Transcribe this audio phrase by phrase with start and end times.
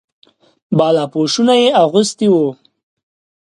[0.77, 2.47] بالاپوشونه یې اغوستي وو.